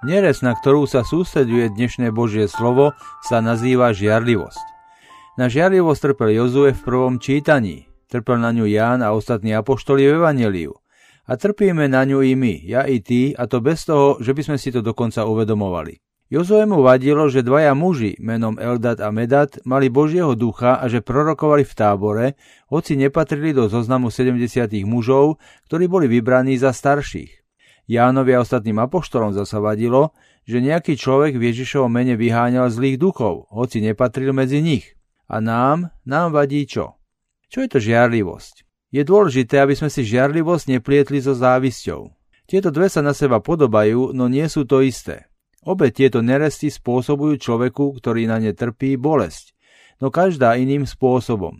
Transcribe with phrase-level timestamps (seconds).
[0.00, 4.64] Neres, na ktorú sa sústreduje dnešné Božie slovo, sa nazýva žiarlivosť.
[5.36, 10.16] Na žiarlivosť trpel Jozue v prvom čítaní, trpel na ňu Ján a ostatní apoštoli v
[10.16, 10.72] Evangeliu.
[11.28, 14.40] A trpíme na ňu i my, ja i ty, a to bez toho, že by
[14.40, 16.00] sme si to dokonca uvedomovali.
[16.32, 21.68] Jozuemu vadilo, že dvaja muži menom Eldat a Medat mali Božieho ducha a že prorokovali
[21.68, 22.26] v tábore,
[22.72, 24.48] hoci nepatrili do zoznamu 70
[24.88, 25.36] mužov,
[25.68, 27.39] ktorí boli vybraní za starších.
[27.90, 30.14] Jánovi a ostatným apoštolom zasa vadilo,
[30.46, 34.94] že nejaký človek v Ježišovom mene vyháňal zlých duchov, hoci nepatril medzi nich.
[35.26, 37.02] A nám, nám vadí čo?
[37.50, 38.62] Čo je to žiarlivosť?
[38.94, 42.14] Je dôležité, aby sme si žiarlivosť neplietli so závisťou.
[42.46, 45.30] Tieto dve sa na seba podobajú, no nie sú to isté.
[45.66, 49.54] Obe tieto neresti spôsobujú človeku, ktorý na ne trpí, bolesť,
[49.98, 51.58] no každá iným spôsobom.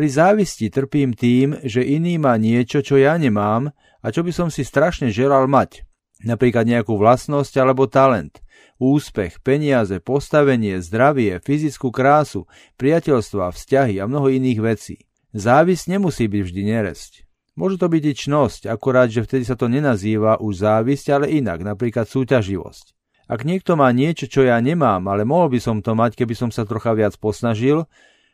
[0.00, 3.68] Pri závisti trpím tým, že iný má niečo, čo ja nemám
[4.00, 5.84] a čo by som si strašne želal mať.
[6.24, 8.40] Napríklad nejakú vlastnosť alebo talent,
[8.80, 12.48] úspech, peniaze, postavenie, zdravie, fyzickú krásu,
[12.80, 15.04] priateľstva, vzťahy a mnoho iných vecí.
[15.36, 17.12] Závisť nemusí byť vždy neresť.
[17.60, 21.60] Môže to byť i čnosť, akurát, že vtedy sa to nenazýva už závisť, ale inak,
[21.60, 22.96] napríklad súťaživosť.
[23.28, 26.48] Ak niekto má niečo, čo ja nemám, ale mohol by som to mať, keby som
[26.48, 27.84] sa trocha viac posnažil,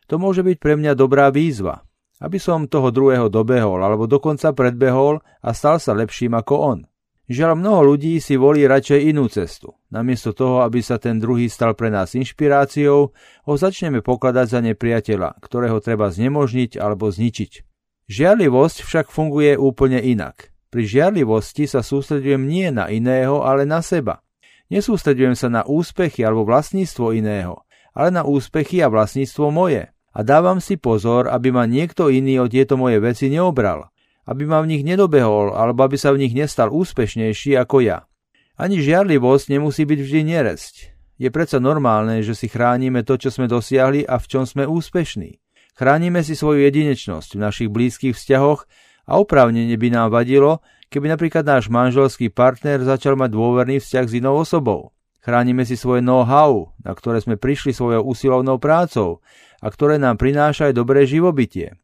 [0.07, 5.21] to môže byť pre mňa dobrá výzva aby som toho druhého dobehol alebo dokonca predbehol
[5.21, 6.79] a stal sa lepším ako on.
[7.27, 9.75] Žiaľ mnoho ľudí si volí radšej inú cestu.
[9.91, 13.11] Namiesto toho, aby sa ten druhý stal pre nás inšpiráciou,
[13.43, 17.67] ho začneme pokladať za nepriateľa, ktorého treba znemožniť alebo zničiť.
[18.07, 20.55] Žiarlivosť však funguje úplne inak.
[20.71, 24.23] Pri žiarlivosti sa sústredujem nie na iného, ale na seba.
[24.71, 30.57] Nesústredujem sa na úspechy alebo vlastníctvo iného, ale na úspechy a vlastníctvo moje a dávam
[30.57, 33.93] si pozor, aby ma niekto iný o tieto moje veci neobral,
[34.25, 38.09] aby ma v nich nedobehol alebo aby sa v nich nestal úspešnejší ako ja.
[38.57, 40.75] Ani žiarlivosť nemusí byť vždy neresť.
[41.21, 45.37] Je predsa normálne, že si chránime to, čo sme dosiahli a v čom sme úspešní.
[45.77, 48.65] Chránime si svoju jedinečnosť v našich blízkych vzťahoch
[49.05, 54.13] a oprávnene by nám vadilo, keby napríklad náš manželský partner začal mať dôverný vzťah s
[54.17, 54.96] inou osobou.
[55.27, 59.19] Chránime si svoje know-how, na ktoré sme prišli svojou usilovnou prácou
[59.59, 61.75] a ktoré nám prináša aj dobré živobytie.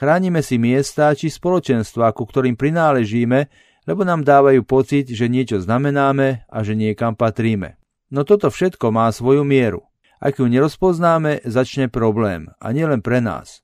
[0.00, 3.52] Chránime si miesta či spoločenstva, ku ktorým prináležíme,
[3.84, 7.76] lebo nám dávajú pocit, že niečo znamenáme a že niekam patríme.
[8.08, 9.84] No toto všetko má svoju mieru.
[10.16, 13.60] Ak ju nerozpoznáme, začne problém, a nielen pre nás.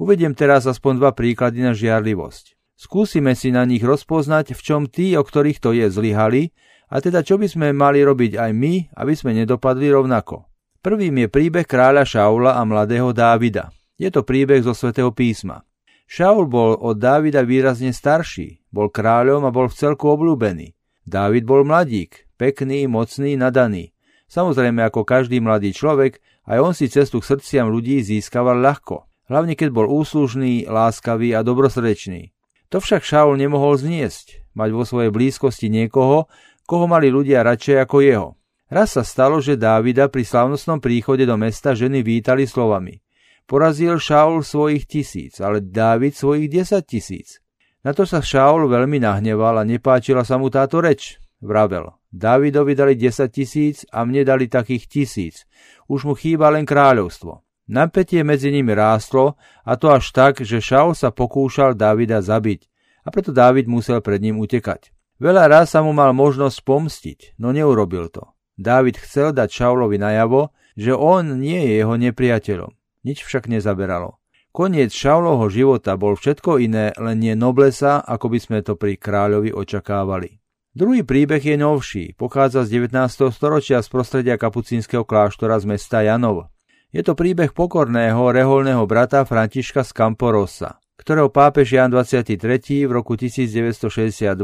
[0.00, 2.56] Uvediem teraz aspoň dva príklady na žiarlivosť.
[2.80, 6.56] Skúsime si na nich rozpoznať, v čom tí, o ktorých to je, zlyhali,
[6.90, 10.50] a teda čo by sme mali robiť aj my, aby sme nedopadli rovnako.
[10.82, 13.70] Prvým je príbeh kráľa Šaula a mladého Dávida.
[14.00, 15.62] Je to príbeh zo svätého písma.
[16.10, 20.74] Šaul bol od Dávida výrazne starší, bol kráľom a bol v celku obľúbený.
[21.06, 23.94] Dávid bol mladík, pekný, mocný, nadaný.
[24.26, 26.18] Samozrejme, ako každý mladý človek,
[26.50, 31.46] aj on si cestu k srdciam ľudí získaval ľahko, hlavne keď bol úslužný, láskavý a
[31.46, 32.34] dobrosrdečný.
[32.70, 36.30] To však Šaul nemohol zniesť, mať vo svojej blízkosti niekoho,
[36.70, 38.28] koho mali ľudia radšej ako jeho.
[38.70, 43.02] Raz sa stalo, že Dávida pri slavnostnom príchode do mesta ženy vítali slovami.
[43.42, 47.42] Porazil Šaul svojich tisíc, ale Dávid svojich desať tisíc.
[47.82, 51.18] Na to sa Šaul veľmi nahneval a nepáčila sa mu táto reč.
[51.42, 55.50] Vravel, Dávidovi dali 10 tisíc a mne dali takých tisíc.
[55.90, 57.42] Už mu chýba len kráľovstvo.
[57.66, 59.34] Napätie medzi nimi rástlo
[59.66, 62.70] a to až tak, že Šaul sa pokúšal Dávida zabiť
[63.02, 64.94] a preto Dávid musel pred ním utekať.
[65.20, 68.32] Veľa raz sa mu mal možnosť pomstiť, no neurobil to.
[68.56, 70.48] Dávid chcel dať Šaulovi najavo,
[70.80, 72.72] že on nie je jeho nepriateľom.
[73.04, 74.16] Nič však nezaberalo.
[74.50, 79.52] Koniec Šaulovho života bol všetko iné, len nie noblesa, ako by sme to pri kráľovi
[79.52, 80.40] očakávali.
[80.72, 83.28] Druhý príbeh je novší, pochádza z 19.
[83.30, 86.48] storočia z prostredia kapucínskeho kláštora z mesta Janov.
[86.90, 92.88] Je to príbeh pokorného reholného brata Františka z Camporosa, ktorého pápež Jan 23.
[92.88, 94.34] v roku 1962,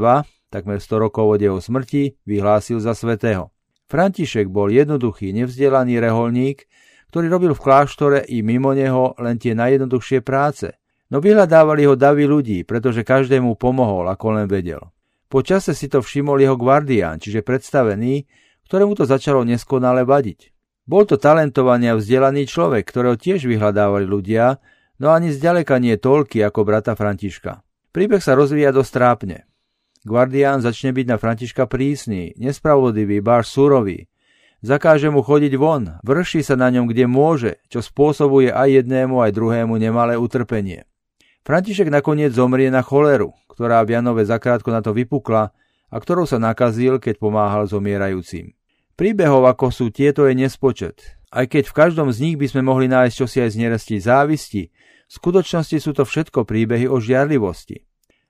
[0.51, 3.51] takmer 100 rokov od jeho smrti, vyhlásil za svetého.
[3.87, 6.67] František bol jednoduchý, nevzdelaný reholník,
[7.11, 10.75] ktorý robil v kláštore i mimo neho len tie najjednoduchšie práce.
[11.07, 14.83] No vyhľadávali ho davy ľudí, pretože každému pomohol, ako len vedel.
[15.31, 18.27] Po čase si to všimol jeho guardián, čiže predstavený,
[18.67, 20.51] ktorému to začalo neskonale vadiť.
[20.87, 24.59] Bol to talentovaný a vzdelaný človek, ktorého tiež vyhľadávali ľudia,
[24.99, 27.63] no ani zďaleka nie toľky ako brata Františka.
[27.91, 29.39] Príbeh sa rozvíja dosť trápne.
[30.07, 34.07] Guardián začne byť na Františka prísny, nespravodlivý, báš surový.
[34.63, 39.35] Zakáže mu chodiť von, vrší sa na ňom kde môže, čo spôsobuje aj jednému, aj
[39.35, 40.87] druhému nemalé utrpenie.
[41.43, 45.51] František nakoniec zomrie na choleru, ktorá v Janove zakrátko na to vypukla
[45.91, 48.55] a ktorou sa nakazil, keď pomáhal zomierajúcim.
[48.95, 51.19] Príbehov ako sú tieto je nespočet.
[51.35, 54.63] Aj keď v každom z nich by sme mohli nájsť čosi aj z neresti závisti,
[55.07, 57.83] v skutočnosti sú to všetko príbehy o žiarlivosti.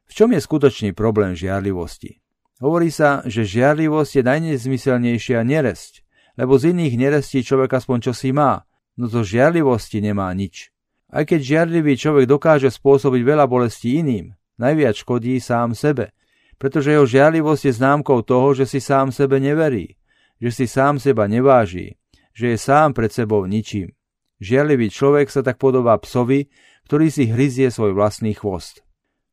[0.06, 2.22] V čom je skutočný problém žiarlivosti?
[2.62, 6.06] Hovorí sa, že žiarlivosť je najnezmyselnejšia neresť,
[6.40, 8.64] lebo z iných nerestí človek aspoň čosi má,
[8.96, 10.72] no zo žiarlivosti nemá nič.
[11.12, 16.16] Aj keď žiarlivý človek dokáže spôsobiť veľa bolestí iným, najviac škodí sám sebe,
[16.56, 20.00] pretože jeho žiarlivosť je známkou toho, že si sám sebe neverí,
[20.40, 22.00] že si sám seba neváži,
[22.32, 23.92] že je sám pred sebou ničím.
[24.40, 26.48] Žiarlivý človek sa tak podobá psovi,
[26.88, 28.85] ktorý si hryzie svoj vlastný chvost.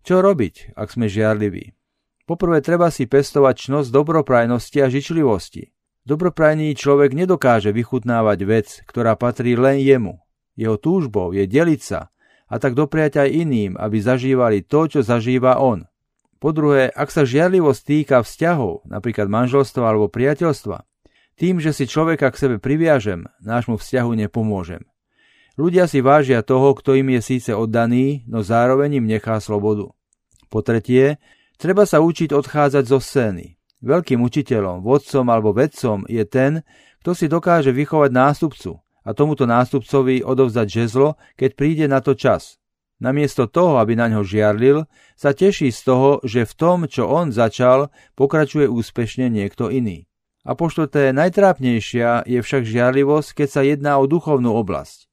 [0.03, 1.71] Čo robiť, ak sme žiarliví?
[2.27, 5.71] Poprvé treba si pestovať čnosť dobroprajnosti a žičlivosti.
[6.03, 10.19] Dobroprajný človek nedokáže vychutnávať vec, ktorá patrí len jemu.
[10.59, 12.11] Jeho túžbou je deliť sa
[12.51, 15.87] a tak dopriať aj iným, aby zažívali to, čo zažíva on.
[16.43, 20.83] Po druhé, ak sa žiarlivosť týka vzťahov, napríklad manželstva alebo priateľstva,
[21.39, 24.83] tým, že si človeka k sebe priviažem, nášmu vzťahu nepomôžem.
[25.53, 29.93] Ľudia si vážia toho, kto im je síce oddaný, no zároveň im nechá slobodu.
[30.49, 31.21] Po tretie,
[31.61, 33.53] treba sa učiť odchádzať zo scény.
[33.85, 36.65] Veľkým učiteľom, vodcom alebo vedcom je ten,
[37.05, 42.57] kto si dokáže vychovať nástupcu a tomuto nástupcovi odovzdať žezlo, keď príde na to čas.
[42.97, 47.29] Namiesto toho, aby na ňo žiarlil, sa teší z toho, že v tom, čo on
[47.29, 50.09] začal, pokračuje úspešne niekto iný.
[50.47, 55.12] A po štvrté, najtrápnejšia je však žiarlivosť, keď sa jedná o duchovnú oblasť.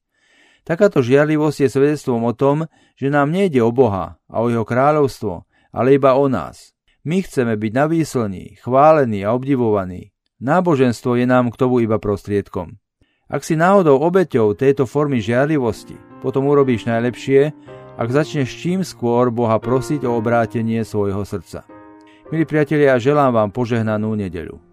[0.61, 5.49] Takáto žiarlivosť je svedectvom o tom, že nám nejde o Boha a o jeho kráľovstvo,
[5.73, 6.77] ale iba o nás.
[7.01, 10.13] My chceme byť navýslní, chválení a obdivovaní.
[10.37, 12.77] Náboženstvo je nám k tomu iba prostriedkom.
[13.25, 17.55] Ak si náhodou obeťou tejto formy žiarlivosti, potom urobíš najlepšie,
[17.97, 21.65] ak začneš čím skôr Boha prosiť o obrátenie svojho srdca.
[22.29, 24.70] Milí priatelia, želám vám požehnanú nedeľu.